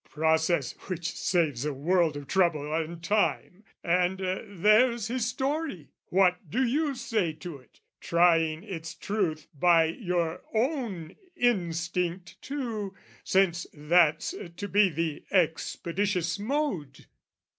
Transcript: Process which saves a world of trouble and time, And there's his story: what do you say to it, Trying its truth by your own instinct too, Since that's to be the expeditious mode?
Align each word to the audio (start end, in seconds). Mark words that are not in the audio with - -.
Process 0.09 0.71
which 0.89 1.11
saves 1.11 1.63
a 1.63 1.73
world 1.75 2.17
of 2.17 2.25
trouble 2.27 2.73
and 2.73 3.03
time, 3.03 3.63
And 3.83 4.17
there's 4.17 5.09
his 5.09 5.27
story: 5.27 5.89
what 6.07 6.49
do 6.49 6.63
you 6.63 6.95
say 6.95 7.33
to 7.33 7.59
it, 7.59 7.81
Trying 7.99 8.63
its 8.63 8.95
truth 8.95 9.45
by 9.53 9.83
your 9.83 10.41
own 10.55 11.15
instinct 11.35 12.41
too, 12.41 12.95
Since 13.23 13.67
that's 13.75 14.33
to 14.57 14.67
be 14.67 14.89
the 14.89 15.23
expeditious 15.29 16.39
mode? 16.39 17.05